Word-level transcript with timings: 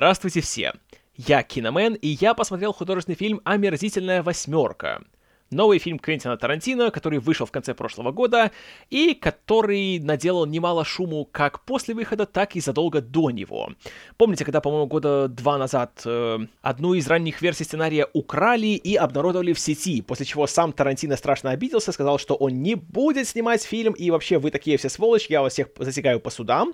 Здравствуйте 0.00 0.40
все! 0.40 0.72
Я 1.14 1.42
Киномен, 1.42 1.92
и 1.92 2.08
я 2.08 2.32
посмотрел 2.32 2.72
художественный 2.72 3.16
фильм 3.16 3.42
«Омерзительная 3.44 4.22
восьмерка». 4.22 5.04
Новый 5.50 5.78
фильм 5.78 5.98
Квентина 5.98 6.38
Тарантино, 6.38 6.90
который 6.90 7.18
вышел 7.18 7.44
в 7.44 7.50
конце 7.50 7.74
прошлого 7.74 8.10
года, 8.10 8.50
и 8.88 9.12
который 9.12 9.98
наделал 9.98 10.46
немало 10.46 10.86
шуму 10.86 11.28
как 11.30 11.64
после 11.66 11.94
выхода, 11.94 12.24
так 12.24 12.56
и 12.56 12.60
задолго 12.60 13.02
до 13.02 13.30
него. 13.30 13.72
Помните, 14.16 14.44
когда, 14.44 14.62
по-моему, 14.62 14.86
года 14.86 15.28
два 15.28 15.58
назад 15.58 16.00
э, 16.06 16.38
одну 16.62 16.94
из 16.94 17.06
ранних 17.06 17.42
версий 17.42 17.64
сценария 17.64 18.06
украли 18.14 18.68
и 18.68 18.94
обнародовали 18.94 19.52
в 19.52 19.58
сети, 19.58 20.00
после 20.00 20.24
чего 20.24 20.46
сам 20.46 20.72
Тарантино 20.72 21.16
страшно 21.16 21.50
обиделся, 21.50 21.92
сказал, 21.92 22.18
что 22.18 22.36
он 22.36 22.62
не 22.62 22.76
будет 22.76 23.28
снимать 23.28 23.64
фильм, 23.64 23.92
и 23.92 24.10
вообще 24.10 24.38
вы 24.38 24.50
такие 24.50 24.78
все 24.78 24.88
сволочи, 24.88 25.26
я 25.30 25.42
вас 25.42 25.52
всех 25.52 25.68
засекаю 25.76 26.20
по 26.20 26.30
судам. 26.30 26.72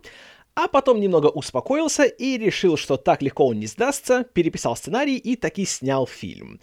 А 0.56 0.68
потом 0.68 1.00
немного 1.00 1.26
успокоился 1.26 2.04
и 2.04 2.38
решил, 2.38 2.78
что 2.78 2.96
так 2.96 3.20
легко 3.20 3.46
он 3.46 3.60
не 3.60 3.66
сдастся, 3.66 4.24
переписал 4.24 4.74
сценарий 4.74 5.16
и 5.16 5.36
таки 5.36 5.66
снял 5.66 6.06
фильм. 6.06 6.60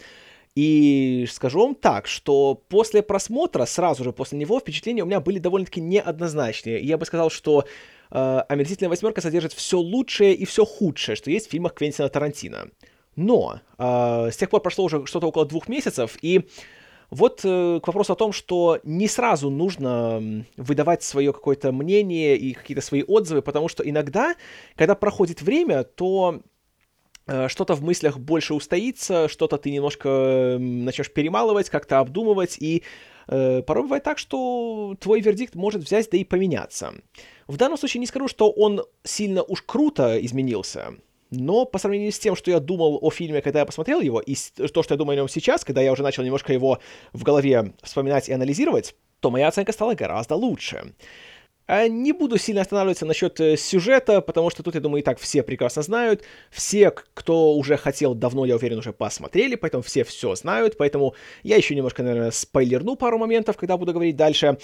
И 0.55 1.27
скажу 1.31 1.59
вам 1.59 1.75
так, 1.75 2.07
что 2.07 2.55
после 2.69 3.03
просмотра, 3.03 3.65
сразу 3.65 4.03
же 4.03 4.11
после 4.11 4.39
него, 4.39 4.59
впечатления 4.59 5.03
у 5.03 5.05
меня 5.05 5.19
были 5.19 5.37
довольно-таки 5.37 5.79
неоднозначные. 5.79 6.81
Я 6.81 6.97
бы 6.97 7.05
сказал, 7.05 7.29
что 7.29 7.65
э, 8.09 8.43
«Омерзительная 8.49 8.89
восьмерка» 8.89 9.21
содержит 9.21 9.53
все 9.53 9.77
лучшее 9.77 10.33
и 10.33 10.45
все 10.45 10.65
худшее, 10.65 11.15
что 11.15 11.29
есть 11.29 11.47
в 11.47 11.51
фильмах 11.51 11.75
Квентина 11.75 12.09
Тарантино. 12.09 12.69
Но 13.15 13.59
э, 13.77 14.29
с 14.31 14.37
тех 14.37 14.49
пор 14.49 14.61
прошло 14.61 14.85
уже 14.85 15.05
что-то 15.05 15.27
около 15.27 15.45
двух 15.45 15.67
месяцев, 15.67 16.17
и 16.23 16.47
вот 17.13 17.41
э, 17.43 17.79
к 17.81 17.87
вопросу 17.87 18.13
о 18.13 18.15
том, 18.15 18.33
что 18.33 18.79
не 18.83 19.07
сразу 19.07 19.49
нужно 19.49 20.45
выдавать 20.57 21.03
свое 21.03 21.31
какое-то 21.31 21.71
мнение 21.71 22.35
и 22.35 22.53
какие-то 22.53 22.81
свои 22.81 23.03
отзывы, 23.03 23.41
потому 23.41 23.67
что 23.67 23.87
иногда, 23.87 24.35
когда 24.75 24.95
проходит 24.95 25.41
время, 25.41 25.83
то 25.83 26.41
э, 27.27 27.47
что-то 27.49 27.75
в 27.75 27.83
мыслях 27.83 28.17
больше 28.17 28.55
устоится, 28.55 29.27
что-то 29.29 29.57
ты 29.57 29.69
немножко 29.69 30.57
начнешь 30.59 31.11
перемалывать, 31.11 31.69
как-то 31.69 31.99
обдумывать, 31.99 32.57
и 32.59 32.83
э, 33.27 33.61
порой 33.61 33.83
бывает 33.83 34.03
так, 34.03 34.17
что 34.17 34.95
твой 34.99 35.21
вердикт 35.21 35.53
может 35.53 35.83
взять 35.83 36.09
да 36.09 36.17
и 36.17 36.23
поменяться. 36.23 36.95
В 37.47 37.57
данном 37.57 37.77
случае 37.77 37.99
не 37.99 38.07
скажу, 38.07 38.27
что 38.27 38.49
он 38.49 38.85
сильно 39.03 39.43
уж 39.43 39.61
круто 39.61 40.17
изменился, 40.25 40.95
но 41.33 41.65
по 41.65 41.79
сравнению 41.79 42.11
с 42.11 42.19
тем, 42.19 42.35
что 42.35 42.51
я 42.51 42.59
думал 42.59 42.99
о 43.01 43.11
фильме, 43.11 43.41
когда 43.41 43.59
я 43.59 43.65
посмотрел 43.65 43.99
его, 43.99 44.19
и 44.19 44.35
то, 44.35 44.83
что 44.83 44.93
я 44.93 44.97
думаю 44.97 45.13
о 45.13 45.21
нем 45.21 45.29
сейчас, 45.29 45.65
когда 45.65 45.81
я 45.81 45.91
уже 45.91 46.03
начал 46.03 46.23
немножко 46.23 46.53
его 46.53 46.79
в 47.11 47.23
голове 47.23 47.73
вспоминать 47.81 48.29
и 48.29 48.33
анализировать, 48.33 48.95
то 49.19 49.31
моя 49.31 49.47
оценка 49.47 49.71
стала 49.71 49.95
гораздо 49.95 50.35
лучше. 50.35 50.93
А 51.65 51.87
не 51.87 52.11
буду 52.11 52.37
сильно 52.37 52.61
останавливаться 52.61 53.05
насчет 53.05 53.39
э, 53.39 53.55
сюжета, 53.55 54.19
потому 54.19 54.49
что 54.49 54.63
тут, 54.63 54.75
я 54.75 54.81
думаю, 54.81 55.01
и 55.01 55.05
так 55.05 55.17
все 55.17 55.43
прекрасно 55.43 55.81
знают. 55.81 56.23
Все, 56.51 56.91
кто 56.91 57.53
уже 57.53 57.77
хотел 57.77 58.15
давно, 58.15 58.45
я 58.45 58.57
уверен, 58.57 58.79
уже 58.79 58.91
посмотрели, 58.91 59.55
поэтому 59.55 59.81
все 59.81 60.03
все 60.03 60.35
знают. 60.35 60.75
Поэтому 60.77 61.15
я 61.41 61.55
еще 61.55 61.73
немножко, 61.73 62.03
наверное, 62.03 62.31
спойлерну 62.31 62.97
пару 62.97 63.17
моментов, 63.17 63.55
когда 63.55 63.77
буду 63.77 63.93
говорить 63.93 64.17
дальше. 64.17 64.57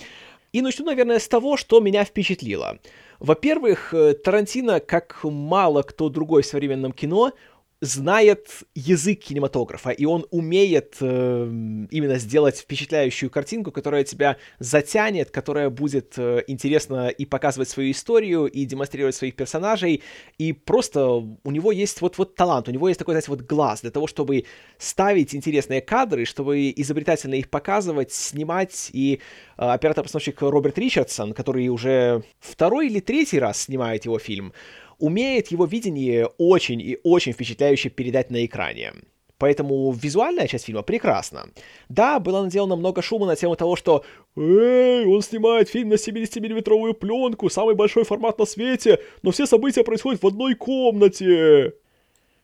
И 0.51 0.61
начну, 0.61 0.85
наверное, 0.85 1.19
с 1.19 1.27
того, 1.29 1.55
что 1.55 1.79
меня 1.79 2.03
впечатлило. 2.03 2.79
Во-первых, 3.19 3.93
э, 3.93 4.13
Тарантино, 4.13 4.79
как 4.79 5.19
мало 5.23 5.83
кто 5.83 6.09
другой 6.09 6.41
в 6.41 6.45
современном 6.45 6.93
кино, 6.93 7.33
знает 7.81 8.63
язык 8.75 9.19
кинематографа, 9.19 9.91
и 9.91 10.03
он 10.03 10.25
умеет 10.31 10.97
э, 10.99 11.43
именно 11.91 12.17
сделать 12.17 12.57
впечатляющую 12.57 13.29
картинку, 13.29 13.71
которая 13.71 14.03
тебя 14.03 14.35
затянет, 14.59 15.31
которая 15.31 15.69
будет 15.69 16.15
э, 16.17 16.43
интересно 16.47 17.07
и 17.07 17.25
показывать 17.25 17.69
свою 17.69 17.91
историю, 17.91 18.47
и 18.47 18.65
демонстрировать 18.65 19.15
своих 19.15 19.35
персонажей, 19.35 20.03
и 20.37 20.51
просто 20.51 21.05
у 21.05 21.51
него 21.51 21.71
есть 21.71 22.01
вот-вот 22.01 22.35
талант, 22.35 22.67
у 22.67 22.71
него 22.71 22.89
есть 22.89 22.99
такой, 22.99 23.13
знаете, 23.13 23.31
вот 23.31 23.41
глаз 23.41 23.81
для 23.81 23.91
того, 23.91 24.07
чтобы 24.07 24.43
ставить 24.77 25.33
интересные 25.33 25.79
кадры, 25.79 26.25
чтобы 26.25 26.73
изобретательно 26.75 27.35
их 27.35 27.49
показывать, 27.49 28.11
снимать, 28.11 28.89
и 28.91 29.21
э, 29.57 29.61
оператор-постановщик 29.61 30.41
Роберт 30.41 30.77
Ричардсон, 30.77 31.33
который 31.33 31.69
уже 31.69 32.23
второй 32.39 32.87
или 32.87 32.99
третий 32.99 33.39
раз 33.39 33.61
снимает 33.61 34.03
его 34.03 34.19
фильм, 34.19 34.53
умеет 34.99 35.47
его 35.47 35.65
видение 35.65 36.27
очень 36.37 36.79
и 36.81 36.99
очень 37.03 37.33
впечатляюще 37.33 37.89
передать 37.89 38.29
на 38.29 38.45
экране. 38.45 38.93
Поэтому 39.39 39.91
визуальная 39.93 40.47
часть 40.47 40.65
фильма 40.65 40.81
прекрасна. 40.81 41.45
Да, 41.87 42.19
было 42.19 42.43
наделано 42.43 42.75
много 42.75 43.01
шума 43.01 43.25
на 43.25 43.37
тему 43.37 43.55
того, 43.55 43.77
что 43.77 44.03
«Эй, 44.35 45.05
он 45.05 45.21
снимает 45.21 45.69
фильм 45.69 45.89
на 45.89 45.93
70-миллиметровую 45.93 46.93
пленку, 46.93 47.49
самый 47.49 47.73
большой 47.73 48.03
формат 48.03 48.37
на 48.37 48.45
свете, 48.45 48.99
но 49.21 49.31
все 49.31 49.45
события 49.45 49.83
происходят 49.83 50.21
в 50.21 50.27
одной 50.27 50.55
комнате!» 50.55 51.73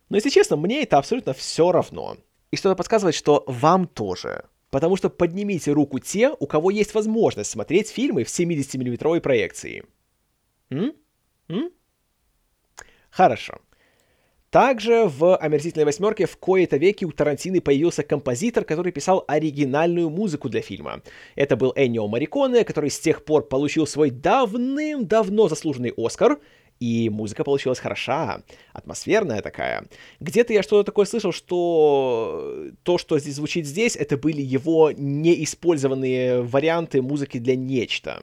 Но 0.07 0.17
если 0.17 0.29
честно, 0.29 0.55
мне 0.55 0.83
это 0.83 0.97
абсолютно 0.97 1.33
все 1.33 1.71
равно. 1.71 2.17
И 2.51 2.55
что-то 2.55 2.75
подсказывает, 2.75 3.15
что 3.15 3.43
вам 3.47 3.87
тоже. 3.87 4.45
Потому 4.69 4.95
что 4.95 5.09
поднимите 5.09 5.71
руку 5.71 5.99
те, 5.99 6.29
у 6.29 6.47
кого 6.47 6.71
есть 6.71 6.93
возможность 6.93 7.49
смотреть 7.51 7.89
фильмы 7.89 8.23
в 8.23 8.27
70-миллиметровой 8.27 9.19
проекции. 9.19 9.83
М? 10.69 10.93
М? 11.49 11.71
Хорошо. 13.15 13.59
Также 14.49 15.05
в 15.05 15.37
«Омерзительной 15.37 15.85
восьмерке» 15.85 16.25
в 16.25 16.35
кои-то 16.35 16.75
веки 16.75 17.05
у 17.05 17.13
Тарантины 17.13 17.61
появился 17.61 18.03
композитор, 18.03 18.65
который 18.65 18.91
писал 18.91 19.23
оригинальную 19.25 20.09
музыку 20.09 20.49
для 20.49 20.61
фильма. 20.61 21.01
Это 21.35 21.55
был 21.55 21.71
Эннио 21.77 22.07
Мариконе, 22.09 22.65
который 22.65 22.89
с 22.89 22.99
тех 22.99 23.23
пор 23.23 23.47
получил 23.47 23.87
свой 23.87 24.09
давным-давно 24.09 25.47
заслуженный 25.47 25.93
Оскар, 25.95 26.39
и 26.81 27.09
музыка 27.09 27.45
получилась 27.45 27.79
хороша, 27.79 28.43
атмосферная 28.73 29.41
такая. 29.41 29.85
Где-то 30.19 30.51
я 30.51 30.61
что-то 30.61 30.83
такое 30.83 31.05
слышал, 31.05 31.31
что 31.31 32.65
то, 32.83 32.97
что 32.97 33.17
здесь 33.17 33.35
звучит 33.35 33.65
здесь, 33.65 33.95
это 33.95 34.17
были 34.17 34.41
его 34.41 34.91
неиспользованные 34.91 36.41
варианты 36.41 37.01
музыки 37.01 37.37
для 37.37 37.55
нечто. 37.55 38.21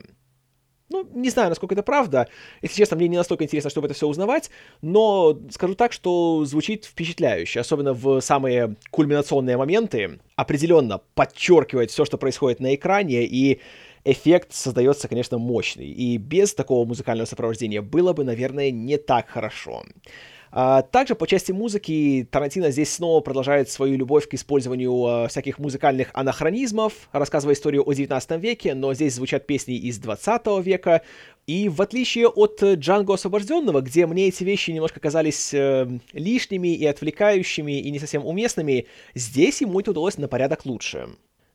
Ну, 0.93 1.09
не 1.15 1.31
знаю, 1.31 1.49
насколько 1.49 1.75
это 1.75 1.83
правда. 1.83 2.29
Если 2.61 2.77
честно, 2.77 2.97
мне 2.97 3.09
не 3.09 3.17
настолько 3.17 3.45
интересно, 3.45 3.71
чтобы 3.71 3.87
это 3.87 3.95
все 3.95 4.07
узнавать, 4.07 4.51
но 4.83 5.39
скажу 5.51 5.75
так, 5.75 5.93
что 5.93 6.45
звучит 6.45 6.85
впечатляюще, 6.85 7.61
особенно 7.61 7.95
в 7.95 8.21
самые 8.21 8.77
кульминационные 8.91 9.57
моменты. 9.57 10.21
Определенно 10.37 11.01
подчеркивает 11.15 11.91
все, 11.91 12.05
что 12.05 12.19
происходит 12.19 12.61
на 12.61 12.75
экране, 12.75 13.25
и 13.25 13.61
эффект 14.05 14.53
создается, 14.53 15.09
конечно, 15.09 15.39
мощный. 15.39 15.89
И 15.89 16.19
без 16.19 16.55
такого 16.55 16.87
музыкального 16.87 17.27
сопровождения 17.27 17.81
было 17.81 18.13
бы, 18.13 18.25
наверное, 18.25 18.71
не 18.71 18.99
так 18.99 19.31
хорошо. 19.31 19.85
А, 20.55 20.83
также 20.83 21.15
по 21.15 21.27
части 21.27 21.51
музыки 21.51 22.29
Тарантино 22.31 22.71
здесь 22.71 22.93
снова 22.93 23.23
продолжает 23.23 23.71
свою 23.71 23.97
любовь 23.97 24.29
к 24.29 24.35
использованию 24.35 25.07
а, 25.07 25.29
всяких 25.29 25.59
музыкальных 25.59 26.11
анахронизмов, 26.13 27.09
рассказывая 27.13 27.55
историю 27.55 27.89
о 27.89 27.95
19 27.95 28.33
веке, 28.43 28.75
но 28.75 28.93
здесь 28.93 29.15
звучат 29.15 29.47
песни 29.47 29.77
из 29.77 29.99
20 29.99 30.63
века, 30.63 31.01
и 31.47 31.71
в 31.71 31.81
отличие 31.81 32.29
от 32.29 32.63
Джанго 32.63 33.15
Освобожденного, 33.15 33.81
где 33.81 34.07
мне 34.07 34.29
эти 34.29 34.45
вещи 34.45 34.73
немножко 34.73 35.01
казались 35.01 35.55
э, 35.55 35.89
лишними 36.13 36.75
и 36.75 36.85
отвлекающими 36.85 37.81
и 37.81 37.91
не 37.91 37.99
совсем 37.99 38.27
уместными, 38.27 38.87
здесь 39.15 39.63
ему 39.63 39.81
это 39.81 39.93
удалось 39.93 40.19
на 40.19 40.29
порядок 40.29 40.67
лучше. 40.67 41.09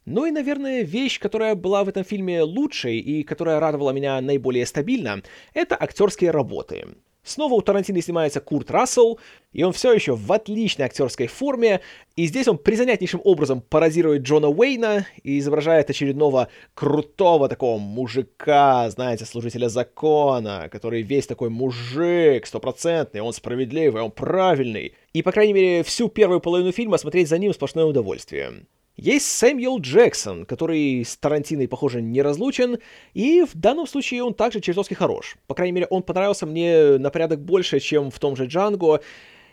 Ну 0.05 0.25
и, 0.25 0.31
наверное, 0.31 0.81
вещь, 0.81 1.19
которая 1.19 1.53
была 1.53 1.83
в 1.83 1.89
этом 1.89 2.03
фильме 2.03 2.41
лучшей 2.41 2.97
и 2.97 3.21
которая 3.23 3.59
радовала 3.59 3.91
меня 3.91 4.19
наиболее 4.21 4.65
стабильно, 4.65 5.21
это 5.53 5.75
актерские 5.79 6.31
работы. 6.31 6.87
Снова 7.27 7.55
у 7.55 7.61
Тарантино 7.61 8.01
снимается 8.01 8.39
Курт 8.39 8.71
Рассел, 8.71 9.19
и 9.51 9.61
он 9.61 9.73
все 9.73 9.91
еще 9.91 10.15
в 10.15 10.31
отличной 10.31 10.85
актерской 10.85 11.27
форме, 11.27 11.81
и 12.15 12.25
здесь 12.25 12.47
он 12.47 12.57
призанятнейшим 12.57 13.19
образом 13.21 13.59
пародирует 13.59 14.21
Джона 14.21 14.47
Уэйна 14.47 15.05
и 15.23 15.37
изображает 15.37 15.89
очередного 15.89 16.47
крутого 16.73 17.49
такого 17.49 17.79
мужика, 17.79 18.89
знаете, 18.89 19.25
служителя 19.25 19.67
закона, 19.67 20.69
который 20.71 21.01
весь 21.01 21.27
такой 21.27 21.49
мужик, 21.49 22.47
стопроцентный, 22.47 23.19
он 23.19 23.33
справедливый, 23.33 24.01
он 24.01 24.11
правильный. 24.11 24.93
И, 25.11 25.21
по 25.21 25.33
крайней 25.33 25.53
мере, 25.53 25.83
всю 25.83 26.07
первую 26.07 26.39
половину 26.39 26.71
фильма 26.71 26.97
смотреть 26.97 27.27
за 27.27 27.37
ним 27.39 27.53
сплошное 27.53 27.83
удовольствие. 27.83 28.65
Есть 28.97 29.27
Сэмюэл 29.27 29.79
Джексон, 29.79 30.45
который 30.47 31.05
с 31.05 31.15
Тарантиной, 31.17 31.67
похоже, 31.67 32.01
не 32.01 32.23
разлучен, 32.23 32.79
и 33.13 33.43
в 33.43 33.55
данном 33.55 33.85
случае 33.85 34.23
он 34.23 34.33
также 34.33 34.59
чертовски 34.59 34.95
хорош. 34.95 35.37
По 35.45 35.53
крайней 35.53 35.73
мере, 35.73 35.87
он 35.91 36.01
понравился 36.01 36.47
мне 36.47 36.97
на 36.97 37.11
порядок 37.11 37.39
больше, 37.39 37.79
чем 37.79 38.09
в 38.09 38.19
том 38.19 38.35
же 38.35 38.47
Джанго, 38.47 39.01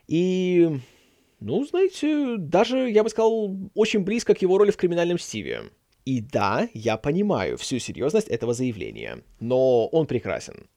и, 0.08 0.78
ну, 1.40 1.64
знаете, 1.66 2.36
даже, 2.38 2.90
я 2.90 3.02
бы 3.02 3.10
сказал, 3.10 3.54
очень 3.74 4.00
близко 4.00 4.34
к 4.34 4.40
его 4.40 4.56
роли 4.56 4.70
в 4.70 4.78
«Криминальном 4.78 5.18
Стиве». 5.18 5.64
И 6.06 6.22
да, 6.22 6.68
я 6.72 6.96
понимаю 6.96 7.58
всю 7.58 7.78
серьезность 7.78 8.28
этого 8.28 8.54
заявления, 8.54 9.24
но 9.40 9.86
он 9.88 10.06
прекрасен. 10.06 10.68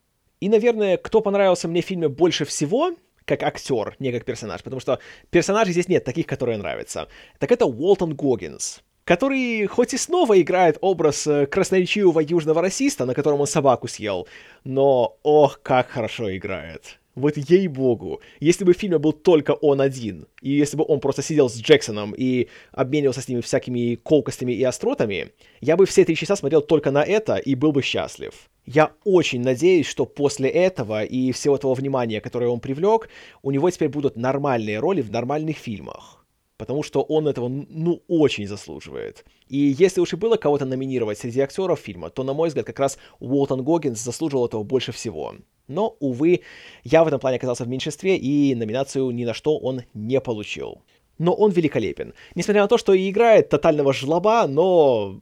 И, 0.42 0.50
наверное, 0.50 0.98
кто 0.98 1.22
понравился 1.22 1.70
мне 1.70 1.82
в 1.82 1.86
фильме 1.86 2.10
больше 2.10 2.44
всего, 2.44 2.92
как 3.28 3.44
актер, 3.44 3.96
не 4.00 4.12
как 4.12 4.26
персонаж, 4.26 4.64
потому 4.64 4.80
что 4.80 5.00
персонажей 5.30 5.74
здесь 5.74 5.90
нет 5.90 6.04
таких, 6.04 6.26
которые 6.26 6.58
нравятся. 6.58 7.08
Так 7.40 7.52
это 7.52 7.66
Уолтон 7.66 8.16
Гоггинс, 8.16 8.82
который 9.04 9.68
хоть 9.68 9.94
и 9.94 9.98
снова 9.98 10.42
играет 10.42 10.78
образ 10.82 11.28
э, 11.28 11.46
красноречивого 11.46 12.22
южного 12.22 12.62
расиста, 12.62 13.06
на 13.06 13.14
котором 13.14 13.42
он 13.42 13.48
собаку 13.48 13.88
съел, 13.88 14.28
но 14.64 15.18
ох, 15.24 15.60
как 15.62 15.90
хорошо 15.90 16.36
играет. 16.36 17.00
Вот 17.18 17.36
ей-богу. 17.36 18.22
Если 18.40 18.64
бы 18.64 18.74
в 18.74 18.78
фильме 18.78 19.00
был 19.00 19.12
только 19.12 19.54
он 19.54 19.82
один, 19.82 20.28
и 20.40 20.52
если 20.52 20.78
бы 20.78 20.86
он 20.88 21.00
просто 21.00 21.24
сидел 21.24 21.50
с 21.50 21.60
Джексоном 21.60 22.14
и 22.16 22.48
обменивался 22.72 23.22
с 23.22 23.28
ними 23.28 23.42
всякими 23.42 23.96
колкостями 23.96 24.52
и 24.52 24.64
остротами, 24.64 25.32
я 25.60 25.78
бы 25.78 25.88
все 25.88 26.06
три 26.06 26.16
часа 26.16 26.36
смотрел 26.36 26.62
только 26.62 26.92
на 26.92 27.04
это 27.04 27.38
и 27.38 27.56
был 27.56 27.72
бы 27.72 27.82
счастлив. 27.82 28.34
Я 28.68 28.92
очень 29.04 29.42
надеюсь, 29.42 29.88
что 29.88 30.06
после 30.06 30.48
этого 30.48 31.04
и 31.04 31.32
всего 31.32 31.58
того 31.58 31.74
внимания, 31.74 32.22
которое 32.22 32.52
он 32.52 32.60
привлек, 32.60 33.10
у 33.42 33.50
него 33.50 33.72
теперь 33.72 33.90
будут 33.90 34.16
нормальные 34.16 34.78
роли 34.78 35.02
в 35.02 35.10
нормальных 35.10 35.58
фильмах. 35.58 36.24
Потому 36.58 36.84
что 36.84 37.02
он 37.02 37.28
этого, 37.28 37.48
ну, 37.48 38.04
очень 38.08 38.48
заслуживает. 38.48 39.26
И 39.48 39.58
если 39.58 40.02
уж 40.02 40.14
и 40.14 40.18
было 40.18 40.38
кого-то 40.38 40.66
номинировать 40.66 41.18
среди 41.18 41.40
актеров 41.40 41.80
фильма, 41.80 42.12
то, 42.12 42.24
на 42.24 42.34
мой 42.34 42.50
взгляд, 42.50 42.68
как 42.68 42.80
раз 42.80 43.00
Уолтон 43.20 43.64
Гоггинс 43.64 44.04
заслуживал 44.04 44.46
этого 44.46 44.62
больше 44.62 44.92
всего. 44.92 45.34
Но, 45.68 45.98
увы, 46.00 46.42
я 46.84 47.04
в 47.04 47.08
этом 47.08 47.20
плане 47.20 47.38
оказался 47.38 47.66
в 47.66 47.68
меньшинстве, 47.68 48.18
и 48.18 48.56
номинацию 48.56 49.10
ни 49.12 49.26
на 49.26 49.34
что 49.34 49.58
он 49.58 49.84
не 49.94 50.22
получил. 50.22 50.84
Но 51.18 51.34
он 51.34 51.52
великолепен. 51.52 52.14
Несмотря 52.36 52.62
на 52.62 52.68
то, 52.68 52.78
что 52.78 52.94
и 52.94 53.10
играет 53.10 53.50
тотального 53.50 53.94
жлоба, 53.94 54.48
но 54.48 55.22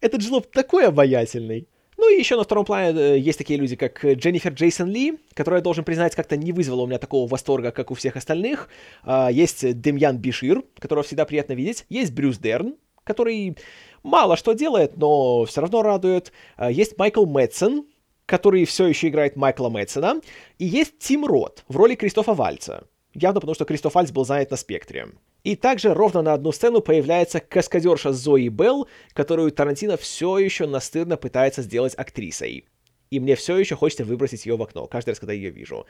этот 0.00 0.22
жлоб 0.22 0.46
такой 0.50 0.86
обаятельный. 0.86 1.66
Ну 1.96 2.08
и 2.08 2.18
еще 2.18 2.36
на 2.36 2.44
втором 2.44 2.64
плане 2.64 2.98
э, 2.98 3.18
есть 3.18 3.36
такие 3.36 3.58
люди, 3.58 3.76
как 3.76 4.02
Дженнифер 4.02 4.54
Джейсон 4.54 4.88
Ли, 4.88 5.18
которая, 5.34 5.60
должен 5.60 5.84
признать, 5.84 6.14
как-то 6.14 6.34
не 6.36 6.50
вызвала 6.50 6.82
у 6.82 6.86
меня 6.86 6.98
такого 6.98 7.28
восторга, 7.28 7.72
как 7.72 7.90
у 7.90 7.94
всех 7.94 8.16
остальных. 8.16 8.70
А, 9.02 9.30
есть 9.30 9.78
Демьян 9.80 10.16
Бишир, 10.16 10.62
которого 10.78 11.04
всегда 11.04 11.26
приятно 11.26 11.52
видеть. 11.52 11.84
Есть 11.90 12.14
Брюс 12.14 12.38
Дерн, 12.38 12.76
который 13.04 13.58
мало 14.02 14.36
что 14.36 14.54
делает, 14.54 14.96
но 14.96 15.44
все 15.44 15.60
равно 15.60 15.82
радует. 15.82 16.32
А, 16.56 16.70
есть 16.70 16.96
Майкл 16.96 17.26
Мэтсон, 17.26 17.84
который 18.30 18.64
все 18.64 18.86
еще 18.86 19.08
играет 19.08 19.34
Майкла 19.34 19.70
Мэтсона, 19.70 20.20
и 20.58 20.64
есть 20.64 21.00
Тим 21.00 21.26
Рот 21.26 21.64
в 21.66 21.76
роли 21.76 21.96
Кристофа 21.96 22.32
Вальца. 22.32 22.86
Явно 23.12 23.40
потому, 23.40 23.56
что 23.56 23.64
Кристоф 23.64 23.96
Вальц 23.96 24.12
был 24.12 24.24
занят 24.24 24.52
на 24.52 24.56
спектре. 24.56 25.08
И 25.42 25.56
также 25.56 25.94
ровно 25.94 26.22
на 26.22 26.34
одну 26.34 26.52
сцену 26.52 26.80
появляется 26.80 27.40
каскадерша 27.40 28.12
Зои 28.12 28.46
Белл, 28.46 28.86
которую 29.14 29.50
Тарантино 29.50 29.96
все 29.96 30.38
еще 30.38 30.68
настырно 30.68 31.16
пытается 31.16 31.62
сделать 31.62 31.94
актрисой. 31.96 32.66
И 33.10 33.18
мне 33.18 33.34
все 33.34 33.56
еще 33.56 33.74
хочется 33.74 34.04
выбросить 34.04 34.46
ее 34.46 34.56
в 34.56 34.62
окно, 34.62 34.86
каждый 34.86 35.10
раз, 35.10 35.18
когда 35.18 35.32
ее 35.32 35.50
вижу. 35.50 35.86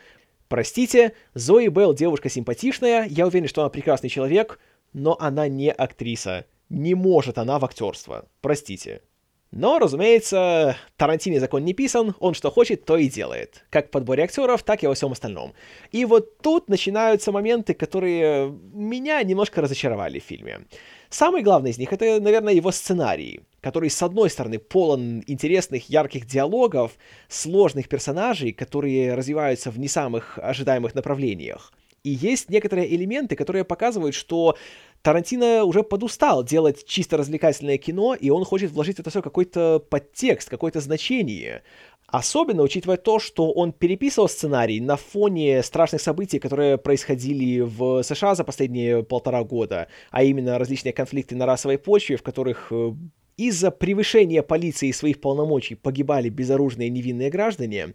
Простите, 0.48 1.12
Зои 1.34 1.68
Белл 1.68 1.92
девушка 1.92 2.30
симпатичная, 2.30 3.06
я 3.06 3.26
уверен, 3.26 3.48
что 3.48 3.60
она 3.60 3.68
прекрасный 3.68 4.08
человек, 4.08 4.58
но 4.94 5.14
она 5.20 5.46
не 5.46 5.70
актриса. 5.70 6.46
Не 6.70 6.94
может 6.94 7.36
она 7.36 7.58
в 7.58 7.66
актерство. 7.66 8.30
Простите. 8.40 9.02
Но, 9.52 9.80
разумеется, 9.80 10.76
Тарантине 10.96 11.40
закон 11.40 11.64
не 11.64 11.72
писан, 11.72 12.14
он 12.20 12.34
что 12.34 12.52
хочет, 12.52 12.84
то 12.84 12.96
и 12.96 13.08
делает. 13.08 13.64
Как 13.70 13.88
в 13.88 13.90
подборе 13.90 14.22
актеров, 14.22 14.62
так 14.62 14.84
и 14.84 14.86
во 14.86 14.94
всем 14.94 15.10
остальном. 15.10 15.54
И 15.90 16.04
вот 16.04 16.38
тут 16.38 16.68
начинаются 16.68 17.32
моменты, 17.32 17.74
которые 17.74 18.48
меня 18.72 19.20
немножко 19.24 19.60
разочаровали 19.60 20.20
в 20.20 20.24
фильме. 20.24 20.60
Самый 21.08 21.42
главный 21.42 21.70
из 21.70 21.78
них— 21.78 21.92
это, 21.92 22.20
наверное, 22.20 22.54
его 22.54 22.70
сценарий, 22.70 23.40
который, 23.60 23.90
с 23.90 24.00
одной 24.00 24.30
стороны, 24.30 24.60
полон 24.60 25.24
интересных, 25.26 25.90
ярких 25.90 26.26
диалогов, 26.26 26.92
сложных 27.28 27.88
персонажей, 27.88 28.52
которые 28.52 29.14
развиваются 29.14 29.72
в 29.72 29.80
не 29.80 29.88
самых 29.88 30.38
ожидаемых 30.38 30.94
направлениях. 30.94 31.72
И 32.02 32.10
есть 32.10 32.48
некоторые 32.48 32.94
элементы, 32.94 33.36
которые 33.36 33.64
показывают, 33.64 34.14
что 34.14 34.56
Тарантино 35.02 35.64
уже 35.64 35.82
подустал 35.82 36.44
делать 36.44 36.84
чисто 36.84 37.16
развлекательное 37.16 37.78
кино, 37.78 38.14
и 38.14 38.28
он 38.30 38.44
хочет 38.44 38.70
вложить 38.70 38.96
в 38.96 39.00
это 39.00 39.10
все 39.10 39.22
какой-то 39.22 39.78
подтекст, 39.78 40.50
какое-то 40.50 40.80
значение. 40.80 41.62
Особенно 42.06 42.62
учитывая 42.62 42.96
то, 42.96 43.18
что 43.18 43.52
он 43.52 43.72
переписывал 43.72 44.28
сценарий 44.28 44.80
на 44.80 44.96
фоне 44.96 45.62
страшных 45.62 46.02
событий, 46.02 46.38
которые 46.38 46.76
происходили 46.76 47.60
в 47.60 48.02
США 48.02 48.34
за 48.34 48.44
последние 48.44 49.02
полтора 49.04 49.44
года, 49.44 49.88
а 50.10 50.22
именно 50.24 50.58
различные 50.58 50.92
конфликты 50.92 51.36
на 51.36 51.46
расовой 51.46 51.78
почве, 51.78 52.16
в 52.16 52.22
которых 52.22 52.72
э, 52.72 52.92
из-за 53.36 53.70
превышения 53.70 54.42
полиции 54.42 54.90
своих 54.90 55.20
полномочий 55.20 55.76
погибали 55.76 56.28
безоружные 56.28 56.90
невинные 56.90 57.30
граждане, 57.30 57.94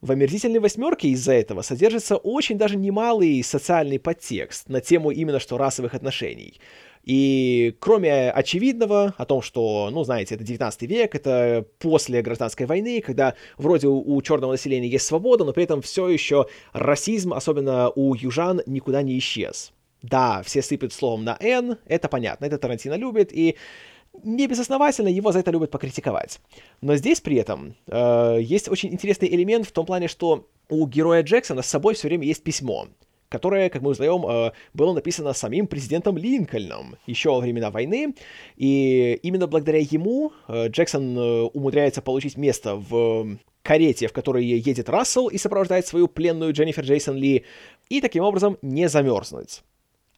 в 0.00 0.10
«Омерзительной 0.10 0.60
восьмерке» 0.60 1.08
из-за 1.08 1.32
этого 1.32 1.62
содержится 1.62 2.16
очень 2.16 2.58
даже 2.58 2.76
немалый 2.76 3.42
социальный 3.42 3.98
подтекст 3.98 4.68
на 4.68 4.80
тему 4.80 5.10
именно 5.10 5.40
что 5.40 5.58
расовых 5.58 5.94
отношений. 5.94 6.60
И 7.06 7.76
кроме 7.78 8.30
очевидного 8.32 9.14
о 9.16 9.24
том, 9.24 9.40
что, 9.40 9.90
ну, 9.92 10.02
знаете, 10.02 10.34
это 10.34 10.42
19 10.42 10.82
век, 10.82 11.14
это 11.14 11.64
после 11.78 12.20
гражданской 12.20 12.66
войны, 12.66 13.00
когда 13.00 13.34
вроде 13.56 13.86
у, 13.86 14.02
у 14.02 14.20
черного 14.22 14.52
населения 14.52 14.88
есть 14.88 15.06
свобода, 15.06 15.44
но 15.44 15.52
при 15.52 15.62
этом 15.62 15.82
все 15.82 16.08
еще 16.08 16.46
расизм, 16.72 17.32
особенно 17.32 17.90
у 17.90 18.14
южан, 18.16 18.60
никуда 18.66 19.02
не 19.02 19.16
исчез. 19.18 19.72
Да, 20.02 20.42
все 20.44 20.62
сыпят 20.62 20.92
словом 20.92 21.24
на 21.24 21.36
«Н», 21.40 21.78
это 21.86 22.08
понятно, 22.08 22.44
это 22.44 22.58
Тарантино 22.58 22.94
любит, 22.94 23.32
и 23.32 23.56
не 24.24 24.46
безосновательно 24.46 25.08
его 25.08 25.32
за 25.32 25.40
это 25.40 25.50
любят 25.50 25.70
покритиковать. 25.70 26.40
Но 26.80 26.96
здесь 26.96 27.20
при 27.20 27.36
этом 27.36 27.74
э, 27.86 28.38
есть 28.40 28.68
очень 28.68 28.92
интересный 28.92 29.28
элемент 29.28 29.66
в 29.66 29.72
том 29.72 29.86
плане, 29.86 30.08
что 30.08 30.46
у 30.68 30.86
героя 30.86 31.22
Джексона 31.22 31.62
с 31.62 31.66
собой 31.66 31.94
все 31.94 32.08
время 32.08 32.26
есть 32.26 32.42
письмо, 32.42 32.88
которое, 33.28 33.68
как 33.70 33.82
мы 33.82 33.90
узнаем, 33.90 34.26
э, 34.26 34.52
было 34.74 34.92
написано 34.92 35.32
самим 35.32 35.66
президентом 35.66 36.16
Линкольном 36.16 36.96
еще 37.06 37.30
во 37.30 37.40
времена 37.40 37.70
войны, 37.70 38.14
и 38.56 39.18
именно 39.22 39.46
благодаря 39.46 39.80
ему 39.80 40.32
э, 40.48 40.68
Джексон 40.68 41.18
э, 41.18 41.42
умудряется 41.52 42.02
получить 42.02 42.36
место 42.36 42.76
в 42.76 43.38
карете, 43.62 44.06
в 44.06 44.12
которой 44.12 44.44
едет 44.44 44.88
Рассел 44.88 45.28
и 45.28 45.38
сопровождает 45.38 45.86
свою 45.86 46.06
пленную 46.08 46.52
Дженнифер 46.52 46.84
Джейсон 46.84 47.16
Ли, 47.16 47.44
и 47.88 48.00
таким 48.00 48.22
образом 48.22 48.58
не 48.62 48.88
замерзнуть. 48.88 49.62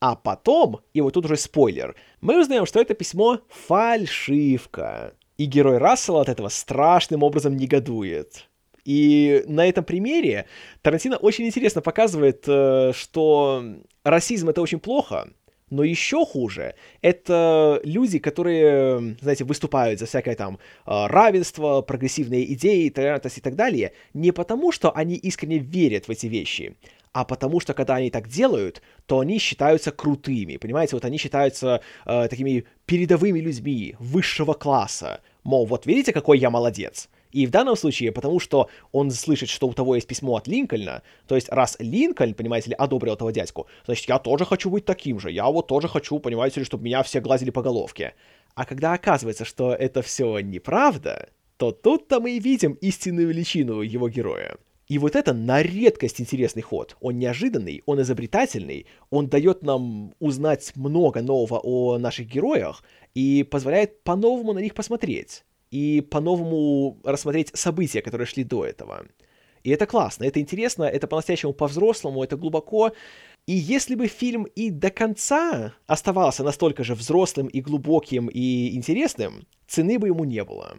А 0.01 0.15
потом, 0.15 0.81
и 0.95 1.01
вот 1.01 1.15
тут 1.15 1.25
уже 1.25 1.37
спойлер, 1.37 1.97
мы 2.21 2.41
узнаем, 2.41 2.67
что 2.67 2.81
это 2.81 2.95
письмо 2.95 3.41
фальшивка. 3.49 5.15
И 5.39 5.45
герой 5.45 5.79
Рассела 5.79 6.21
от 6.21 6.29
этого 6.29 6.49
страшным 6.49 7.23
образом 7.23 7.57
негодует. 7.57 8.49
И 8.85 9.45
на 9.47 9.67
этом 9.67 9.85
примере 9.85 10.47
Тарантино 10.83 11.17
очень 11.17 11.47
интересно 11.47 11.83
показывает, 11.83 12.45
э, 12.47 12.93
что 12.95 13.63
расизм 14.03 14.49
это 14.49 14.63
очень 14.63 14.81
плохо, 14.81 15.29
но 15.71 15.85
еще 15.85 16.25
хуже— 16.25 16.75
это 17.03 17.81
люди, 17.85 18.19
которые, 18.19 19.17
знаете, 19.21 19.45
выступают 19.45 20.01
за 20.01 20.07
всякое 20.07 20.35
там 20.35 20.59
э, 20.87 21.07
равенство, 21.07 21.83
прогрессивные 21.83 22.51
идеи, 22.55 22.89
толерантность 22.89 23.39
и 23.39 23.43
так 23.43 23.55
далее, 23.55 23.93
не 24.15 24.33
потому, 24.33 24.73
что 24.73 24.91
они 24.97 25.17
искренне 25.17 25.59
верят 25.59 26.09
в 26.09 26.11
эти 26.11 26.27
вещи, 26.27 26.77
а 27.19 27.25
потому 27.25 27.59
что 27.59 27.75
когда 27.75 27.97
они 27.97 28.11
так 28.11 28.29
делают, 28.29 28.81
то 29.07 29.19
они 29.19 29.41
считаются 29.41 29.91
крутыми, 29.91 30.57
понимаете, 30.57 30.95
вот 30.95 31.05
они 31.05 31.19
считаются 31.19 31.81
э, 32.07 32.29
такими 32.29 32.65
передовыми 32.87 33.41
людьми 33.41 33.97
высшего 33.99 34.55
класса, 34.55 35.21
мол, 35.43 35.67
вот 35.67 35.85
видите, 35.85 36.13
какой 36.13 36.39
я 36.39 36.49
молодец. 36.49 37.09
И 37.33 37.45
в 37.47 37.51
данном 37.51 37.75
случае, 37.75 38.13
потому 38.13 38.39
что 38.39 38.69
он 38.93 39.11
слышит, 39.11 39.49
что 39.49 39.67
у 39.67 39.73
того 39.73 39.97
есть 39.97 40.07
письмо 40.07 40.37
от 40.37 40.47
Линкольна, 40.47 41.03
то 41.27 41.35
есть 41.35 41.49
раз 41.49 41.77
Линкольн, 41.81 42.35
понимаете 42.35 42.71
ли, 42.71 42.77
одобрил 42.79 43.15
этого 43.15 43.33
дядьку, 43.33 43.67
значит, 43.85 44.09
я 44.09 44.21
тоже 44.21 44.45
хочу 44.45 44.71
быть 44.71 44.85
таким 44.85 45.19
же, 45.19 45.33
я 45.33 45.47
вот 45.47 45.67
тоже 45.67 45.89
хочу, 45.89 46.21
понимаете 46.21 46.61
ли, 46.61 46.67
чтобы 46.67 46.85
меня 46.85 47.03
все 47.03 47.21
глазили 47.21 47.51
по 47.51 47.63
головке. 47.63 48.15
А 48.55 48.65
когда 48.65 48.93
оказывается, 48.93 49.45
что 49.45 49.75
это 49.75 50.03
все 50.03 50.39
неправда, 50.39 51.31
то 51.57 51.73
тут-то 51.73 52.21
мы 52.21 52.37
и 52.37 52.39
видим 52.39 52.75
истинную 52.75 53.27
величину 53.27 53.81
его 53.81 54.09
героя. 54.09 54.57
И 54.89 54.97
вот 54.97 55.17
это 55.17 55.35
на 55.35 55.63
редкость 55.63 56.21
интересный 56.21 56.63
ход. 56.63 56.97
Он 57.01 57.19
неожиданный, 57.19 57.83
он 57.85 58.01
изобретательный, 58.01 58.87
он 59.11 59.29
дает 59.29 59.63
нам 59.63 60.15
узнать 60.19 60.73
много 60.77 61.21
нового 61.21 61.61
о 61.63 61.99
наших 61.99 62.27
героях 62.27 62.83
и 63.15 63.43
позволяет 63.43 64.03
по-новому 64.03 64.55
на 64.55 64.61
них 64.61 64.75
посмотреть. 64.75 65.45
И 65.71 66.01
по-новому 66.01 66.99
рассмотреть 67.05 67.51
события, 67.55 68.01
которые 68.01 68.27
шли 68.27 68.45
до 68.45 68.65
этого. 68.65 69.07
И 69.63 69.71
это 69.71 69.85
классно, 69.85 70.25
это 70.25 70.41
интересно, 70.41 70.85
это 70.85 71.07
по-настоящему 71.07 71.53
по-взрослому, 71.53 72.25
это 72.25 72.39
глубоко. 72.39 72.93
И 73.47 73.53
если 73.53 73.95
бы 73.95 74.07
фильм 74.07 74.45
и 74.45 74.71
до 74.71 74.91
конца 74.91 75.75
оставался 75.87 76.43
настолько 76.43 76.85
же 76.85 76.95
взрослым 76.95 77.49
и 77.49 77.61
глубоким 77.61 78.29
и 78.29 78.75
интересным, 78.75 79.47
цены 79.67 79.99
бы 79.99 80.07
ему 80.07 80.25
не 80.25 80.43
было. 80.45 80.79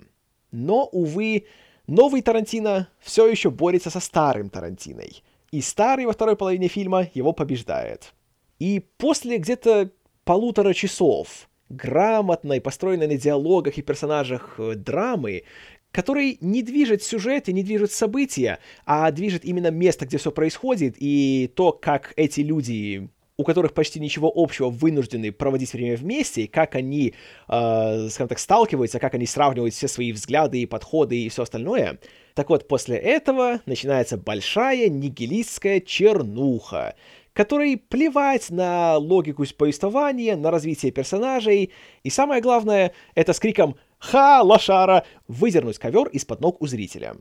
Но, 0.52 0.86
увы, 0.86 1.46
Новый 1.90 2.22
Тарантино 2.22 2.88
все 3.00 3.26
еще 3.26 3.50
борется 3.50 3.90
со 3.90 4.00
старым 4.00 4.52
Тарантиной. 4.52 5.24
И 5.52 5.60
старый 5.60 6.06
во 6.06 6.14
второй 6.14 6.36
половине 6.36 6.68
фильма 6.68 7.10
его 7.16 7.34
побеждает. 7.34 8.14
И 8.60 8.86
после 8.98 9.40
где-то 9.40 9.90
полутора 10.24 10.76
часов 10.76 11.50
грамотной, 11.70 12.62
построенной 12.62 13.08
на 13.08 13.18
диалогах 13.18 13.80
и 13.80 13.82
персонажах 13.82 14.60
э, 14.60 14.76
драмы, 14.76 15.44
который 15.92 16.38
не 16.42 16.62
движет 16.62 17.02
сюжет 17.02 17.50
и 17.50 17.54
не 17.54 17.64
движет 17.64 17.92
события, 17.92 18.60
а 18.86 19.10
движет 19.10 19.44
именно 19.44 19.72
место, 19.72 20.06
где 20.06 20.20
все 20.20 20.32
происходит, 20.32 20.96
и 21.00 21.52
то, 21.56 21.72
как 21.72 22.14
эти 22.16 22.42
люди 22.42 23.10
у 23.40 23.46
которых 23.46 23.74
почти 23.74 24.02
ничего 24.02 24.30
общего, 24.36 24.70
вынуждены 24.70 25.32
проводить 25.32 25.72
время 25.72 25.96
вместе, 25.96 26.46
как 26.46 26.76
они, 26.76 27.14
э, 27.48 28.08
скажем 28.10 28.28
так, 28.28 28.38
сталкиваются, 28.38 29.00
как 29.00 29.14
они 29.14 29.26
сравнивают 29.26 29.74
все 29.74 29.88
свои 29.88 30.12
взгляды 30.12 30.62
и 30.62 30.66
подходы 30.66 31.18
и 31.18 31.30
все 31.30 31.44
остальное. 31.44 32.00
Так 32.34 32.50
вот, 32.50 32.68
после 32.68 32.98
этого 32.98 33.62
начинается 33.66 34.18
большая 34.18 34.90
нигилистская 34.90 35.80
чернуха, 35.80 36.96
которой 37.32 37.78
плевать 37.78 38.50
на 38.50 38.98
логику 38.98 39.46
повествования, 39.58 40.36
на 40.36 40.52
развитие 40.52 40.92
персонажей, 40.92 41.72
и 42.04 42.10
самое 42.10 42.42
главное, 42.42 42.92
это 43.16 43.32
с 43.32 43.40
криком 43.40 43.78
«Ха, 44.00 44.42
лошара!» 44.42 45.06
выдернуть 45.30 45.80
ковер 45.80 46.10
из-под 46.10 46.42
ног 46.42 46.62
у 46.62 46.68
зрителя. 46.68 47.16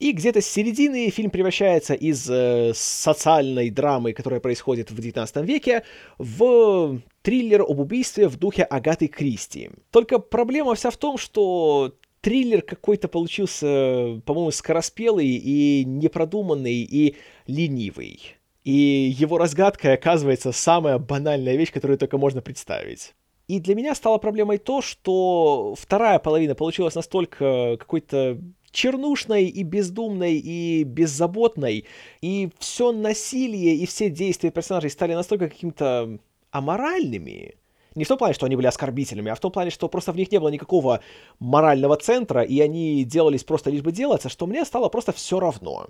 И 0.00 0.12
где-то 0.12 0.40
с 0.40 0.46
середины 0.46 1.10
фильм 1.10 1.30
превращается 1.30 1.92
из 1.92 2.28
э, 2.30 2.72
социальной 2.74 3.68
драмы, 3.68 4.14
которая 4.14 4.40
происходит 4.40 4.90
в 4.90 4.98
XIX 4.98 5.44
веке, 5.44 5.82
в 6.16 7.00
триллер 7.20 7.60
об 7.60 7.78
убийстве 7.80 8.26
в 8.28 8.38
духе 8.38 8.62
Агаты 8.62 9.08
Кристи. 9.08 9.70
Только 9.90 10.18
проблема 10.18 10.74
вся 10.74 10.90
в 10.90 10.96
том, 10.96 11.18
что 11.18 11.92
триллер 12.22 12.62
какой-то 12.62 13.08
получился, 13.08 14.22
по-моему, 14.24 14.50
скороспелый 14.52 15.28
и 15.28 15.84
непродуманный 15.84 16.80
и 16.82 17.16
ленивый. 17.46 18.36
И 18.64 19.14
его 19.14 19.36
разгадкой 19.36 19.92
оказывается 19.92 20.52
самая 20.52 20.96
банальная 20.96 21.56
вещь, 21.56 21.72
которую 21.72 21.98
только 21.98 22.16
можно 22.16 22.40
представить. 22.40 23.14
И 23.48 23.58
для 23.58 23.74
меня 23.74 23.96
стало 23.96 24.18
проблемой 24.18 24.58
то, 24.58 24.80
что 24.80 25.74
вторая 25.76 26.20
половина 26.20 26.54
получилась 26.54 26.94
настолько 26.94 27.76
какой-то 27.78 28.38
чернушной 28.72 29.44
и 29.46 29.62
бездумной 29.62 30.34
и 30.38 30.84
беззаботной, 30.84 31.86
и 32.20 32.50
все 32.58 32.92
насилие 32.92 33.76
и 33.76 33.86
все 33.86 34.10
действия 34.10 34.50
персонажей 34.50 34.90
стали 34.90 35.14
настолько 35.14 35.48
каким-то 35.48 36.18
аморальными, 36.50 37.54
не 37.94 38.04
в 38.04 38.08
том 38.08 38.18
плане, 38.18 38.34
что 38.34 38.46
они 38.46 38.56
были 38.56 38.66
оскорбительными, 38.66 39.30
а 39.30 39.34
в 39.34 39.40
том 39.40 39.50
плане, 39.50 39.70
что 39.70 39.88
просто 39.88 40.12
в 40.12 40.16
них 40.16 40.30
не 40.30 40.38
было 40.38 40.48
никакого 40.48 41.00
морального 41.38 41.96
центра, 41.96 42.42
и 42.42 42.60
они 42.60 43.04
делались 43.04 43.44
просто 43.44 43.70
лишь 43.70 43.82
бы 43.82 43.92
делаться, 43.92 44.28
что 44.28 44.46
мне 44.46 44.64
стало 44.64 44.88
просто 44.88 45.12
все 45.12 45.40
равно. 45.40 45.88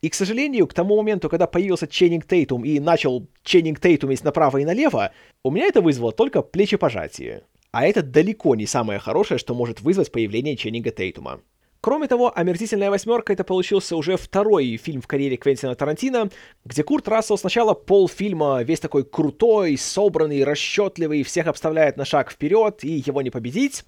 И, 0.00 0.08
к 0.08 0.14
сожалению, 0.14 0.66
к 0.66 0.72
тому 0.72 0.96
моменту, 0.96 1.28
когда 1.28 1.46
появился 1.46 1.86
Ченнинг 1.86 2.26
Тейтум 2.26 2.64
и 2.64 2.80
начал 2.80 3.26
Ченнинг 3.42 3.80
Тейтумить 3.80 4.24
направо 4.24 4.58
и 4.58 4.64
налево, 4.64 5.12
у 5.44 5.50
меня 5.50 5.66
это 5.66 5.82
вызвало 5.82 6.12
только 6.12 6.40
плечепожатие. 6.40 7.42
А 7.72 7.86
это 7.86 8.02
далеко 8.02 8.54
не 8.54 8.66
самое 8.66 8.98
хорошее, 8.98 9.38
что 9.38 9.54
может 9.54 9.82
вызвать 9.82 10.10
появление 10.10 10.56
Ченнинга 10.56 10.90
Тейтума. 10.90 11.40
Кроме 11.82 12.08
того, 12.08 12.30
«Омерзительная 12.36 12.90
восьмерка»— 12.90 13.32
это 13.34 13.42
получился 13.42 13.96
уже 13.96 14.18
второй 14.18 14.76
фильм 14.76 15.00
в 15.00 15.06
карьере 15.06 15.38
Квентина 15.38 15.74
Тарантино, 15.74 16.28
где 16.66 16.84
Курт 16.84 17.08
Рассел 17.08 17.38
сначала 17.38 17.72
полфильма 17.72 18.62
весь 18.62 18.80
такой 18.80 19.02
крутой, 19.02 19.78
собранный, 19.78 20.44
расчетливый, 20.44 21.22
всех 21.22 21.46
обставляет 21.46 21.96
на 21.96 22.04
шаг 22.04 22.30
вперед, 22.30 22.84
и 22.84 23.02
его 23.06 23.22
не 23.22 23.30
победить, 23.30 23.84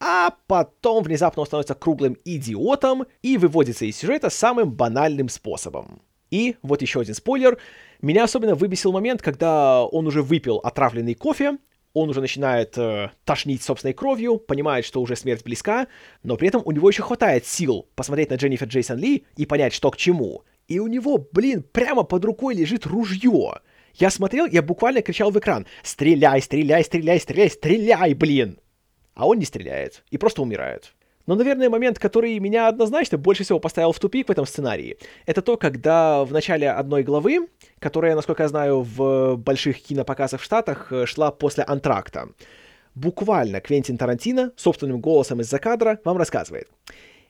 а 0.00 0.34
потом 0.48 1.04
внезапно 1.04 1.42
он 1.42 1.46
становится 1.46 1.76
круглым 1.76 2.16
идиотом 2.24 3.06
и 3.22 3.36
выводится 3.36 3.84
из 3.84 3.96
сюжета 3.96 4.30
самым 4.30 4.72
банальным 4.72 5.28
способом. 5.28 6.02
И 6.30 6.56
вот 6.62 6.82
еще 6.82 7.00
один 7.00 7.14
спойлер. 7.14 7.58
Меня 8.02 8.24
особенно 8.24 8.56
выбесил 8.56 8.92
момент, 8.92 9.22
когда 9.22 9.84
он 9.84 10.06
уже 10.08 10.22
выпил 10.22 10.56
отравленный 10.56 11.14
кофе, 11.14 11.58
он 11.94 12.10
уже 12.10 12.20
начинает 12.20 12.76
э, 12.78 13.10
тошнить 13.24 13.62
собственной 13.62 13.94
кровью, 13.94 14.38
понимает, 14.38 14.84
что 14.84 15.00
уже 15.00 15.16
смерть 15.16 15.44
близка, 15.44 15.88
но 16.22 16.36
при 16.36 16.48
этом 16.48 16.62
у 16.64 16.70
него 16.70 16.88
еще 16.88 17.02
хватает 17.02 17.46
сил 17.46 17.88
посмотреть 17.94 18.30
на 18.30 18.34
Дженнифер 18.34 18.68
Джейсон 18.68 18.98
Ли 18.98 19.24
и 19.36 19.46
понять, 19.46 19.72
что 19.72 19.90
к 19.90 19.96
чему. 19.96 20.44
И 20.68 20.78
у 20.78 20.86
него, 20.86 21.18
блин, 21.32 21.62
прямо 21.62 22.02
под 22.02 22.24
рукой 22.24 22.54
лежит 22.54 22.86
ружье. 22.86 23.54
Я 23.94 24.10
смотрел, 24.10 24.46
я 24.46 24.62
буквально 24.62 25.02
кричал 25.02 25.30
в 25.30 25.38
экран 25.38 25.66
«Стреляй, 25.82 26.42
стреляй, 26.42 26.84
стреляй, 26.84 27.18
стреляй, 27.18 27.50
стреляй, 27.50 28.14
блин!» 28.14 28.60
А 29.14 29.26
он 29.26 29.38
не 29.38 29.44
стреляет 29.44 30.04
и 30.10 30.18
просто 30.18 30.42
умирает. 30.42 30.94
Но, 31.28 31.34
наверное, 31.34 31.68
момент, 31.68 31.98
который 31.98 32.38
меня 32.38 32.68
однозначно 32.68 33.18
больше 33.18 33.44
всего 33.44 33.60
поставил 33.60 33.92
в 33.92 33.98
тупик 33.98 34.28
в 34.28 34.30
этом 34.30 34.46
сценарии, 34.46 34.96
это 35.26 35.42
то, 35.42 35.58
когда 35.58 36.24
в 36.24 36.32
начале 36.32 36.70
одной 36.70 37.02
главы, 37.02 37.48
которая, 37.80 38.14
насколько 38.14 38.44
я 38.44 38.48
знаю, 38.48 38.80
в 38.80 39.36
больших 39.36 39.82
кинопоказах 39.82 40.40
в 40.40 40.44
Штатах 40.44 40.90
э, 40.90 41.04
шла 41.04 41.30
после 41.30 41.64
антракта, 41.64 42.30
буквально 42.94 43.60
Квентин 43.60 43.98
Тарантино 43.98 44.52
собственным 44.56 45.00
голосом 45.00 45.42
из-за 45.42 45.58
кадра 45.58 46.00
вам 46.02 46.16
рассказывает. 46.16 46.66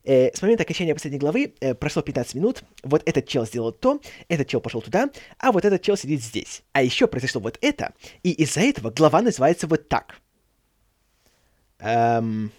Э, 0.04 0.32
с 0.32 0.42
момента 0.42 0.62
окончания 0.62 0.94
последней 0.94 1.18
главы 1.18 1.54
э, 1.58 1.74
прошло 1.74 2.00
15 2.00 2.36
минут, 2.36 2.62
вот 2.84 3.02
этот 3.04 3.26
чел 3.26 3.46
сделал 3.46 3.72
то, 3.72 4.00
этот 4.28 4.46
чел 4.46 4.60
пошел 4.60 4.80
туда, 4.80 5.10
а 5.40 5.50
вот 5.50 5.64
этот 5.64 5.82
чел 5.82 5.96
сидит 5.96 6.22
здесь. 6.22 6.62
А 6.70 6.84
еще 6.84 7.08
произошло 7.08 7.40
вот 7.40 7.58
это, 7.62 7.94
и 8.22 8.30
из-за 8.30 8.60
этого 8.60 8.92
глава 8.92 9.22
называется 9.22 9.66
вот 9.66 9.88
так. 9.88 10.20
Эм... 11.80 12.52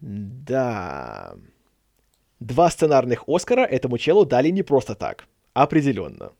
Да. 0.00 1.34
Два 2.40 2.70
сценарных 2.70 3.24
Оскара 3.26 3.62
этому 3.62 3.98
челу 3.98 4.24
дали 4.24 4.50
не 4.50 4.62
просто 4.62 4.94
так. 4.94 5.26
Определенно. 5.54 6.32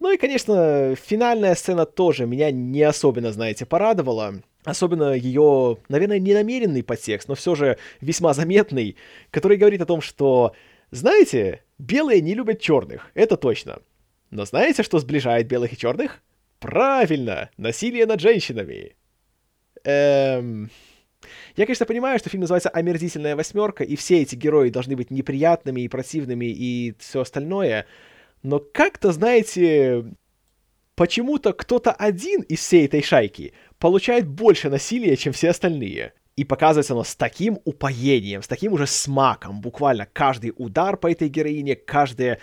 Ну 0.00 0.10
и, 0.10 0.16
конечно, 0.16 0.96
финальная 0.96 1.54
сцена 1.54 1.86
тоже 1.86 2.26
меня 2.26 2.50
не 2.50 2.82
особенно, 2.82 3.30
знаете, 3.30 3.66
порадовала. 3.66 4.34
Особенно 4.64 5.12
ее, 5.12 5.78
наверное, 5.88 6.18
ненамеренный 6.18 6.82
подтекст, 6.82 7.28
но 7.28 7.34
все 7.34 7.54
же 7.54 7.78
весьма 8.00 8.32
заметный, 8.32 8.96
который 9.30 9.56
говорит 9.56 9.80
о 9.80 9.86
том, 9.86 10.00
что, 10.00 10.54
знаете, 10.90 11.62
белые 11.78 12.20
не 12.20 12.34
любят 12.34 12.60
черных, 12.60 13.10
это 13.14 13.36
точно. 13.36 13.80
Но 14.30 14.44
знаете, 14.44 14.82
что 14.82 14.98
сближает 14.98 15.46
белых 15.46 15.72
и 15.72 15.76
черных? 15.76 16.22
Правильно, 16.58 17.50
насилие 17.56 18.06
над 18.06 18.20
женщинами. 18.20 18.96
Эм... 19.84 20.70
Я, 21.56 21.66
конечно, 21.66 21.86
понимаю, 21.86 22.18
что 22.18 22.30
фильм 22.30 22.42
называется 22.42 22.68
«Омерзительная 22.68 23.36
восьмерка», 23.36 23.84
и 23.84 23.96
все 23.96 24.22
эти 24.22 24.34
герои 24.34 24.70
должны 24.70 24.96
быть 24.96 25.10
неприятными 25.10 25.82
и 25.82 25.88
противными 25.88 26.46
и 26.46 26.94
все 26.98 27.20
остальное, 27.20 27.86
но 28.42 28.58
как-то, 28.58 29.12
знаете, 29.12 30.04
почему-то 30.94 31.52
кто-то 31.52 31.92
один 31.92 32.42
из 32.42 32.60
всей 32.60 32.86
этой 32.86 33.02
шайки 33.02 33.52
получает 33.78 34.26
больше 34.26 34.68
насилия, 34.68 35.16
чем 35.16 35.32
все 35.32 35.50
остальные. 35.50 36.12
И 36.34 36.44
показывается 36.44 36.94
оно 36.94 37.04
с 37.04 37.14
таким 37.14 37.58
упоением, 37.64 38.42
с 38.42 38.48
таким 38.48 38.72
уже 38.72 38.86
смаком. 38.86 39.60
Буквально 39.60 40.06
каждый 40.10 40.54
удар 40.56 40.96
по 40.96 41.10
этой 41.10 41.28
героине, 41.28 41.76
каждое 41.76 42.38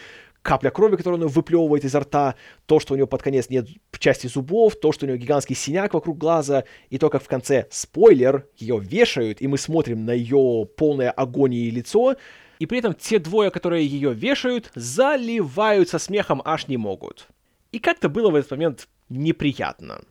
капля 0.49 0.71
крови, 0.71 0.95
которую 0.95 1.21
он 1.21 1.27
выплевывает 1.27 1.85
изо 1.85 1.99
рта, 1.99 2.33
то, 2.65 2.79
что 2.79 2.95
у 2.95 2.97
него 2.97 3.05
под 3.05 3.21
конец 3.21 3.49
нет 3.49 3.67
части 3.99 4.25
зубов, 4.25 4.79
то, 4.79 4.91
что 4.91 5.05
у 5.05 5.07
него 5.07 5.19
гигантский 5.19 5.55
синяк 5.55 5.93
вокруг 5.93 6.17
глаза, 6.17 6.63
и 6.89 6.97
то, 6.97 7.11
как 7.11 7.21
в 7.21 7.27
конце, 7.27 7.67
спойлер, 7.69 8.47
ее 8.57 8.79
вешают, 8.79 9.43
и 9.43 9.47
мы 9.47 9.59
смотрим 9.59 10.05
на 10.05 10.11
ее 10.11 10.67
полное 10.75 11.11
агонии 11.11 11.69
лицо, 11.69 12.15
и 12.57 12.65
при 12.65 12.79
этом 12.79 12.95
те 12.95 13.19
двое, 13.19 13.51
которые 13.51 13.85
ее 13.85 14.11
вешают, 14.15 14.71
заливаются 14.73 15.99
смехом 15.99 16.41
аж 16.43 16.67
не 16.67 16.77
могут. 16.77 17.27
И 17.71 17.77
как-то 17.77 18.09
было 18.09 18.31
в 18.31 18.35
этот 18.35 18.49
момент 18.49 18.87
неприятно. 19.07 20.01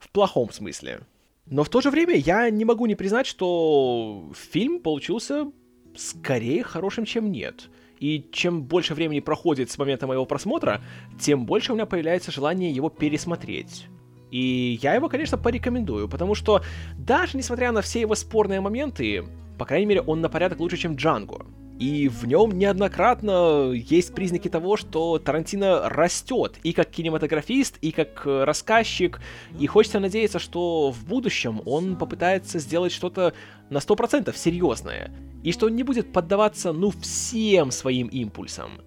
В 0.00 0.10
плохом 0.10 0.50
смысле. 0.50 1.02
Но 1.46 1.62
в 1.62 1.68
то 1.68 1.80
же 1.80 1.92
время 1.92 2.16
я 2.16 2.50
не 2.50 2.64
могу 2.64 2.86
не 2.86 2.96
признать, 2.96 3.28
что 3.28 4.32
фильм 4.34 4.80
получился 4.80 5.52
скорее 5.96 6.64
хорошим, 6.64 7.04
чем 7.04 7.30
нет. 7.30 7.68
И 7.98 8.28
чем 8.32 8.62
больше 8.64 8.94
времени 8.94 9.20
проходит 9.20 9.70
с 9.70 9.78
момента 9.78 10.06
моего 10.06 10.26
просмотра, 10.26 10.80
тем 11.18 11.46
больше 11.46 11.72
у 11.72 11.74
меня 11.74 11.86
появляется 11.86 12.30
желание 12.30 12.70
его 12.70 12.90
пересмотреть. 12.90 13.86
И 14.30 14.78
я 14.82 14.94
его, 14.94 15.08
конечно, 15.08 15.38
порекомендую, 15.38 16.08
потому 16.08 16.34
что 16.34 16.62
даже 16.98 17.36
несмотря 17.36 17.72
на 17.72 17.80
все 17.80 18.00
его 18.00 18.14
спорные 18.14 18.60
моменты, 18.60 19.24
по 19.58 19.64
крайней 19.64 19.86
мере, 19.86 20.00
он 20.02 20.20
на 20.20 20.28
порядок 20.28 20.60
лучше, 20.60 20.76
чем 20.76 20.96
Джанго. 20.96 21.46
И 21.78 22.08
в 22.08 22.26
нем 22.26 22.52
неоднократно 22.52 23.72
есть 23.72 24.14
признаки 24.14 24.48
того, 24.48 24.76
что 24.76 25.18
Тарантино 25.18 25.88
растет 25.88 26.58
и 26.62 26.72
как 26.72 26.90
кинематографист, 26.90 27.76
и 27.82 27.92
как 27.92 28.22
рассказчик. 28.24 29.20
И 29.60 29.66
хочется 29.66 30.00
надеяться, 30.00 30.38
что 30.38 30.90
в 30.90 31.04
будущем 31.04 31.60
он 31.66 31.96
попытается 31.96 32.58
сделать 32.58 32.92
что-то 32.92 33.34
на 33.68 33.78
100% 33.78 34.34
серьезное. 34.36 35.14
И 35.42 35.52
что 35.52 35.66
он 35.66 35.76
не 35.76 35.82
будет 35.82 36.12
поддаваться, 36.12 36.72
ну, 36.72 36.90
всем 36.90 37.70
своим 37.70 38.08
импульсам. 38.08 38.80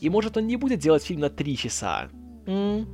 И 0.00 0.08
может 0.08 0.36
он 0.36 0.46
не 0.46 0.56
будет 0.56 0.78
делать 0.78 1.04
фильм 1.04 1.20
на 1.20 1.30
3 1.30 1.56
часа. 1.56 2.08
М? 2.46 2.86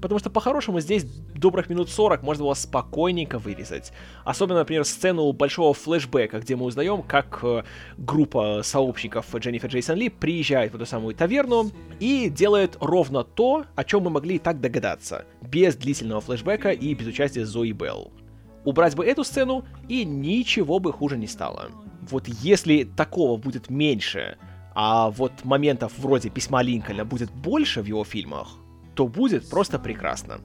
Потому 0.00 0.18
что 0.18 0.30
по-хорошему 0.30 0.80
здесь 0.80 1.04
добрых 1.34 1.70
минут 1.70 1.88
40 1.88 2.22
можно 2.22 2.44
было 2.44 2.54
спокойненько 2.54 3.38
вырезать. 3.38 3.92
Особенно, 4.24 4.60
например, 4.60 4.84
сцену 4.84 5.32
большого 5.32 5.74
флешбека, 5.74 6.40
где 6.40 6.56
мы 6.56 6.66
узнаем, 6.66 7.02
как 7.02 7.40
э, 7.42 7.64
группа 7.96 8.60
сообщников 8.62 9.34
Дженнифер 9.34 9.70
Джейсон 9.70 9.96
Ли 9.96 10.08
приезжает 10.08 10.72
в 10.72 10.76
эту 10.76 10.86
самую 10.86 11.14
таверну 11.14 11.70
и 11.98 12.28
делает 12.28 12.76
ровно 12.80 13.24
то, 13.24 13.64
о 13.74 13.84
чем 13.84 14.02
мы 14.02 14.10
могли 14.10 14.36
и 14.36 14.38
так 14.38 14.60
догадаться, 14.60 15.24
без 15.42 15.76
длительного 15.76 16.20
флешбека 16.20 16.70
и 16.70 16.94
без 16.94 17.06
участия 17.06 17.44
Зои 17.44 17.72
Белл. 17.72 18.12
Убрать 18.64 18.96
бы 18.96 19.06
эту 19.06 19.24
сцену, 19.24 19.64
и 19.88 20.04
ничего 20.04 20.78
бы 20.78 20.92
хуже 20.92 21.16
не 21.16 21.28
стало. 21.28 21.70
Вот 22.10 22.28
если 22.28 22.84
такого 22.84 23.36
будет 23.36 23.70
меньше, 23.70 24.36
а 24.74 25.10
вот 25.10 25.44
моментов 25.44 25.92
вроде 25.96 26.28
письма 26.28 26.62
Линкольна 26.62 27.04
будет 27.04 27.30
больше 27.30 27.80
в 27.80 27.86
его 27.86 28.04
фильмах, 28.04 28.58
то 28.96 29.06
будет 29.06 29.48
просто 29.48 29.78
прекрасно. 29.78 30.40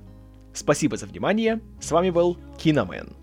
Спасибо 0.53 0.97
за 0.97 1.07
внимание. 1.07 1.61
С 1.79 1.91
вами 1.91 2.09
был 2.11 2.37
Киномен. 2.57 3.15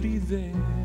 really 0.00 0.18
there. 0.18 0.79